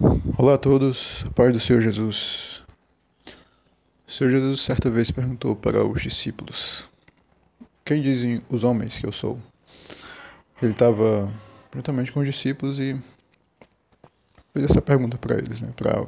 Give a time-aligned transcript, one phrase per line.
[0.00, 2.62] Olá a todos, paz do Senhor Jesus.
[4.06, 6.90] O Senhor Jesus certa vez perguntou para os discípulos:
[7.84, 9.38] Quem dizem os homens que eu sou?
[10.62, 11.30] Ele estava
[11.74, 12.98] juntamente com os discípulos e
[14.52, 15.70] fez essa pergunta para eles, né?
[15.76, 16.06] Para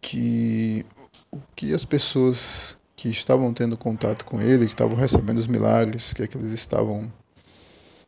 [0.00, 0.86] que
[1.32, 6.12] o que as pessoas que estavam tendo contato com ele, que estavam recebendo os milagres,
[6.12, 7.12] que, é que eles estavam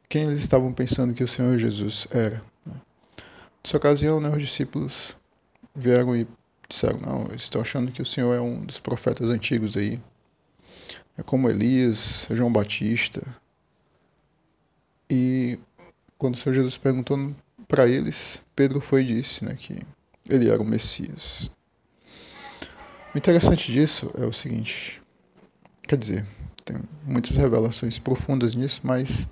[0.09, 2.41] quem eles estavam pensando que o Senhor Jesus era.
[3.65, 5.17] Nessa ocasião, né, os discípulos
[5.75, 6.27] vieram e
[6.69, 10.01] disseram: Não, eles estão achando que o Senhor é um dos profetas antigos aí.
[11.17, 13.23] É como Elias, é João Batista.
[15.11, 15.59] E
[16.17, 17.35] quando o Senhor Jesus perguntou
[17.67, 19.79] para eles, Pedro foi e disse né, que
[20.29, 21.51] ele era o Messias.
[23.15, 25.01] O interessante disso é o seguinte:
[25.87, 26.27] quer dizer,
[26.65, 29.27] tem muitas revelações profundas nisso, mas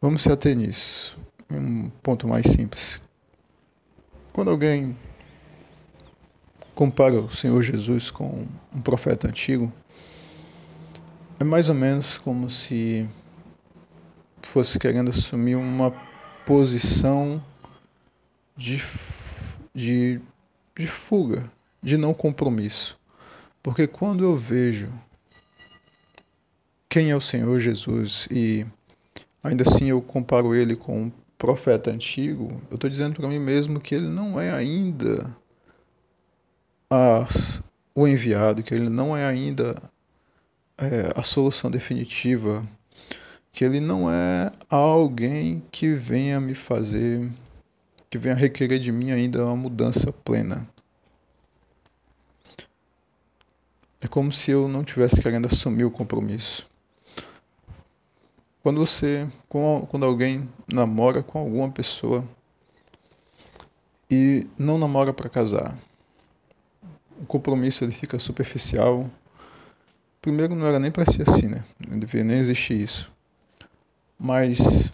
[0.00, 1.18] vamos se ater nisso.
[1.50, 3.00] Um ponto mais simples.
[4.32, 4.96] Quando alguém
[6.74, 9.72] compara o Senhor Jesus com um profeta antigo,
[11.38, 13.08] é mais ou menos como se
[14.42, 15.90] fosse querendo assumir uma
[16.44, 17.42] posição
[18.56, 18.80] de,
[19.74, 20.20] de,
[20.76, 21.50] de fuga,
[21.82, 22.98] de não compromisso.
[23.62, 24.92] Porque quando eu vejo
[26.88, 28.66] quem é o Senhor Jesus e
[29.42, 31.12] ainda assim eu comparo ele com um
[31.44, 35.36] profeta antigo, eu estou dizendo para mim mesmo que ele não é ainda
[36.90, 37.26] a,
[37.94, 39.76] o enviado, que ele não é ainda
[40.78, 42.66] é, a solução definitiva,
[43.52, 47.30] que ele não é alguém que venha me fazer,
[48.08, 50.66] que venha requerer de mim ainda uma mudança plena.
[54.00, 56.66] É como se eu não tivesse querendo assumir o compromisso.
[58.64, 62.26] Quando você, quando alguém namora com alguma pessoa
[64.10, 65.76] e não namora para casar,
[67.20, 69.10] o compromisso ele fica superficial.
[70.22, 71.62] Primeiro não era nem para ser assim, né?
[71.86, 73.12] Não deveria nem existir isso.
[74.18, 74.90] Mas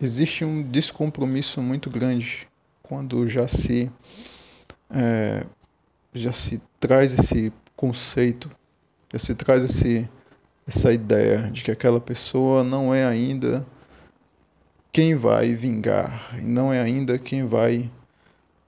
[0.00, 2.48] existe um descompromisso muito grande
[2.82, 3.88] quando já se
[4.90, 5.46] é,
[6.12, 8.50] já se traz esse conceito,
[9.12, 10.10] já se traz esse
[10.66, 13.66] essa ideia de que aquela pessoa não é ainda
[14.92, 17.90] quem vai vingar, e não é ainda quem vai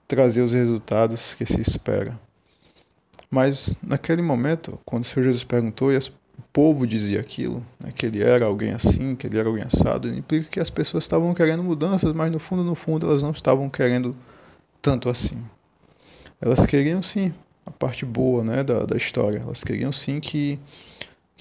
[0.07, 2.19] trazer os resultados que se espera.
[3.31, 6.03] Mas naquele momento, quando o Senhor Jesus perguntou e o
[6.53, 10.49] povo dizia aquilo, né, que ele era alguém assim, que ele era alguém assado, implica
[10.49, 14.15] que as pessoas estavam querendo mudanças, mas no fundo, no fundo, elas não estavam querendo
[14.81, 15.43] tanto assim.
[16.41, 17.33] Elas queriam sim
[17.65, 20.59] a parte boa né, da, da história, elas queriam sim que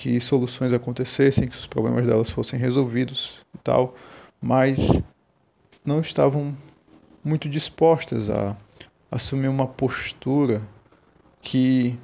[0.02, 3.94] que soluções acontecessem, que os problemas delas fossem resolvidos e tal,
[4.42, 5.00] mas
[5.86, 6.58] não estavam
[7.24, 8.58] muito dispostas a
[9.12, 10.68] assumir uma postura
[11.40, 12.00] que,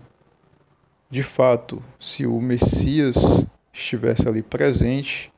[1.09, 5.33] de fato, se o Messias estivesse ali presente,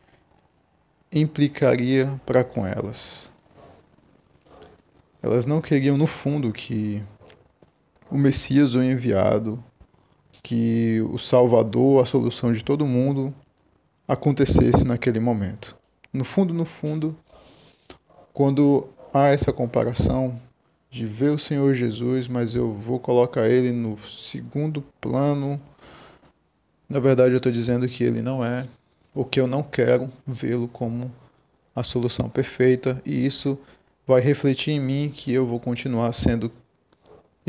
[1.09, 3.31] implicaria para com elas.
[5.23, 7.01] Elas não queriam, no fundo, que
[8.11, 9.63] o Messias, o enviado,
[10.49, 13.31] que o Salvador, a solução de todo mundo,
[14.07, 15.77] acontecesse naquele momento.
[16.11, 17.15] No fundo, no fundo,
[18.33, 20.41] quando há essa comparação
[20.89, 25.61] de ver o Senhor Jesus, mas eu vou colocar ele no segundo plano,
[26.89, 28.65] na verdade eu estou dizendo que ele não é,
[29.13, 31.11] ou que eu não quero vê-lo como
[31.75, 33.55] a solução perfeita, e isso
[34.07, 36.51] vai refletir em mim que eu vou continuar sendo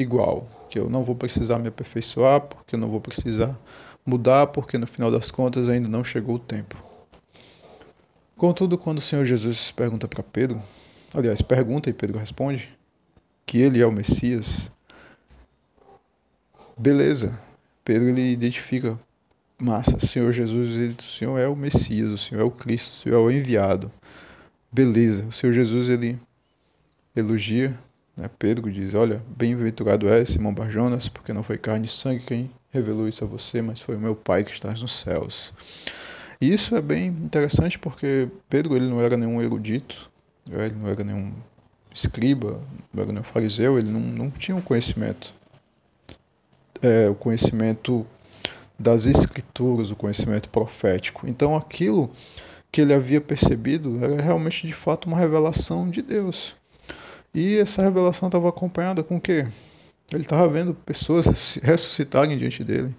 [0.00, 3.58] igual, que eu não vou precisar me aperfeiçoar, porque eu não vou precisar
[4.04, 6.76] mudar, porque no final das contas ainda não chegou o tempo.
[8.36, 10.60] Contudo, quando o Senhor Jesus pergunta para Pedro,
[11.14, 12.70] aliás, pergunta e Pedro responde
[13.44, 14.70] que ele é o Messias,
[16.78, 17.38] beleza.
[17.84, 18.98] Pedro ele identifica,
[19.60, 22.96] massa, Senhor Jesus, ele, o Senhor é o Messias, o Senhor é o Cristo, o
[22.96, 23.90] Senhor é o enviado.
[24.72, 26.18] Beleza, o Senhor Jesus ele
[27.14, 27.76] elogia?
[28.28, 33.08] Pedro diz: Olha, bem-aventurado é Simão Barjonas, porque não foi carne e sangue quem revelou
[33.08, 35.52] isso a você, mas foi o meu Pai que está nos céus.
[36.40, 40.10] E isso é bem interessante porque Pedro ele não era nenhum erudito,
[40.48, 40.66] né?
[40.66, 41.32] ele não era nenhum
[41.92, 42.60] escriba,
[42.92, 45.34] não era nenhum fariseu, ele não, não tinha um conhecimento,
[46.80, 48.06] é, o conhecimento
[48.78, 51.26] das escrituras, o conhecimento profético.
[51.28, 52.10] Então aquilo
[52.72, 56.56] que ele havia percebido era realmente de fato uma revelação de Deus.
[57.32, 59.46] E essa revelação estava acompanhada com o quê?
[60.12, 62.94] Ele estava vendo pessoas ressuscitarem diante dele.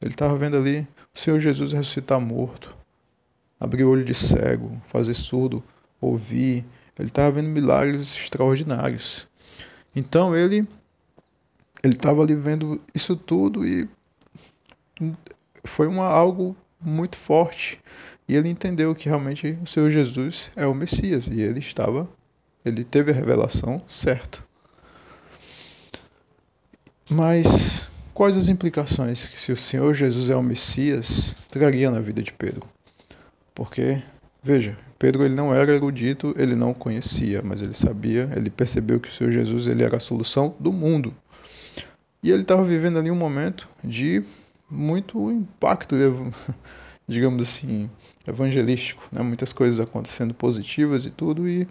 [0.00, 2.74] Ele estava vendo ali o Senhor Jesus ressuscitar morto,
[3.58, 5.62] abrir o olho de cego, fazer surdo
[6.00, 6.64] ouvir,
[6.98, 9.28] Ele estava vendo milagres extraordinários.
[9.94, 10.66] Então ele
[11.82, 13.88] ele estava ali vendo isso tudo e
[15.64, 17.80] foi uma, algo muito forte.
[18.28, 22.08] E ele entendeu que realmente o Senhor Jesus é o Messias e ele estava,
[22.64, 24.38] ele teve a revelação certa.
[27.08, 32.22] Mas quais as implicações que se o Senhor Jesus é o Messias traria na vida
[32.22, 32.68] de Pedro?
[33.54, 34.00] Porque
[34.42, 39.08] veja, Pedro ele não era erudito, ele não conhecia, mas ele sabia, ele percebeu que
[39.08, 41.14] o Senhor Jesus ele era a solução do mundo.
[42.22, 44.22] E ele estava vivendo ali um momento de
[44.70, 45.96] muito impacto,
[47.08, 47.90] digamos assim,
[48.26, 49.22] evangelístico, né?
[49.22, 51.66] muitas coisas acontecendo positivas e tudo, e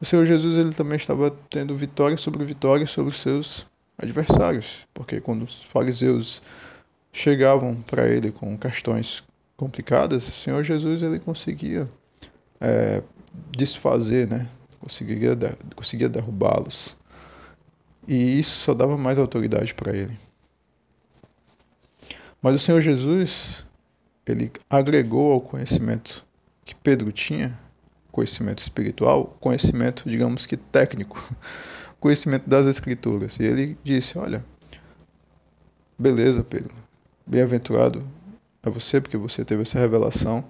[0.00, 3.66] o Senhor Jesus ele também estava tendo vitória sobre vitória sobre os seus
[3.96, 6.40] adversários, porque quando os fariseus
[7.12, 9.24] chegavam para ele com questões
[9.56, 11.90] complicadas, o Senhor Jesus ele conseguia
[12.60, 13.02] é,
[13.56, 14.48] desfazer, né?
[14.80, 15.36] conseguia,
[15.74, 16.96] conseguia derrubá-los.
[18.06, 20.16] E isso só dava mais autoridade para ele.
[22.40, 23.66] Mas o Senhor Jesus,
[24.24, 26.24] ele agregou ao conhecimento
[26.64, 27.58] que Pedro tinha,
[28.18, 31.22] conhecimento espiritual, conhecimento, digamos que técnico,
[32.00, 33.38] conhecimento das Escrituras.
[33.38, 34.44] E ele disse: Olha,
[35.96, 36.74] beleza, Pedro,
[37.24, 38.04] bem-aventurado
[38.64, 40.44] é você, porque você teve essa revelação.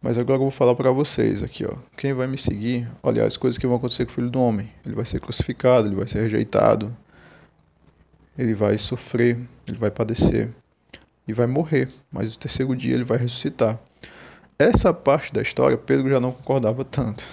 [0.00, 1.74] Mas agora eu vou falar para vocês aqui, ó.
[1.96, 4.70] Quem vai me seguir, olha as coisas que vão acontecer com o filho do homem.
[4.84, 6.94] Ele vai ser crucificado, ele vai ser rejeitado,
[8.38, 10.50] ele vai sofrer, ele vai padecer
[11.26, 11.88] e vai morrer.
[12.12, 13.80] Mas no terceiro dia ele vai ressuscitar.
[14.58, 17.24] Essa parte da história Pedro já não concordava tanto.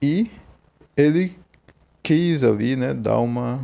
[0.00, 0.30] E
[0.96, 1.36] ele
[2.02, 3.60] quis ali, né, dar uma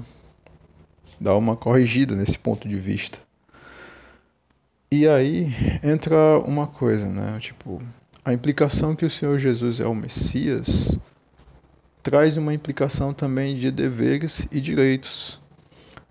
[1.21, 3.21] dar uma corrigida nesse ponto de vista.
[4.91, 5.49] E aí
[5.83, 7.39] entra uma coisa, né?
[7.41, 7.79] Tipo,
[8.25, 10.99] a implicação que o Senhor Jesus é o Messias
[12.03, 15.41] traz uma implicação também de deveres e direitos.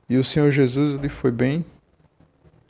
[0.09, 1.65] E o Senhor Jesus ele foi bem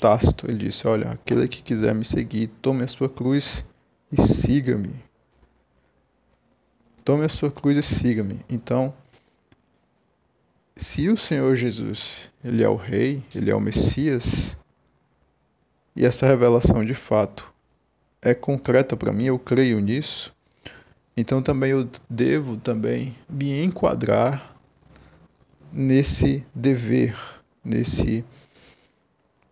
[0.03, 0.45] tácito.
[0.45, 3.65] Ele disse: Olha, aquele que quiser me seguir, tome a sua cruz
[4.11, 4.93] e siga-me.
[7.05, 8.41] Tome a sua cruz e siga-me.
[8.49, 8.93] Então,
[10.75, 14.57] se o Senhor Jesus ele é o Rei, ele é o Messias,
[15.95, 17.53] e essa revelação de fato
[18.21, 20.33] é concreta para mim, eu creio nisso,
[21.15, 24.55] então também eu devo também me enquadrar
[25.71, 27.15] nesse dever,
[27.63, 28.25] nesse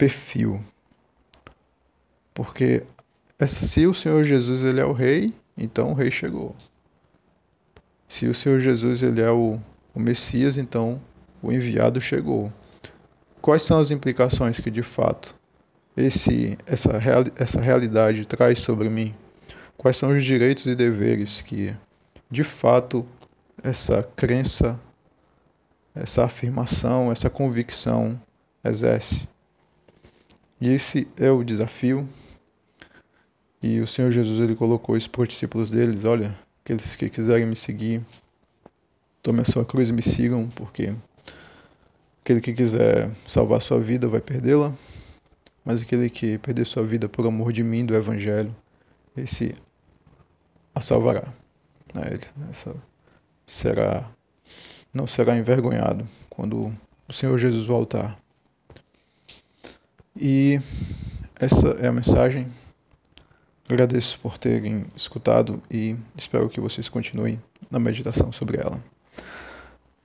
[0.02, 0.60] perfil.
[2.34, 2.82] Porque
[3.38, 6.56] essa, se o Senhor Jesus ele é o rei, então o rei chegou.
[8.08, 9.60] Se o Senhor Jesus ele é o,
[9.94, 11.00] o Messias, então
[11.40, 12.52] o enviado chegou.
[13.44, 15.36] Quais são as implicações que de fato
[15.96, 19.14] esse, essa, real, essa realidade traz sobre mim?
[19.78, 21.76] Quais são os direitos e deveres que,
[22.30, 23.06] de fato,
[23.62, 24.80] essa crença,
[25.94, 28.20] essa afirmação, essa convicção
[28.64, 29.30] exerce?
[30.62, 32.08] E esse é o desafio.
[33.62, 37.46] E o Senhor Jesus ele colocou isso para os discípulos deles: olha, aqueles que quiserem
[37.46, 38.06] me seguir,
[39.22, 40.96] tomem a sua cruz e me sigam, porque
[42.22, 44.72] aquele que quiser salvar sua vida vai perdê-la
[45.64, 48.56] mas aquele que perder sua vida por amor de mim, do Evangelho,
[49.16, 49.54] esse
[50.74, 51.32] a salvará.
[51.94, 52.18] Né?
[52.50, 52.76] Essa
[53.46, 54.10] será,
[54.94, 56.74] não será envergonhado quando
[57.08, 58.20] o Senhor Jesus voltar.
[60.24, 60.60] E
[61.40, 62.46] essa é a mensagem.
[63.68, 68.80] Agradeço por terem escutado e espero que vocês continuem na meditação sobre ela.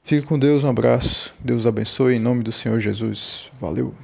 [0.03, 3.51] Fique com Deus, um abraço, Deus abençoe em nome do Senhor Jesus.
[3.61, 3.95] Valeu!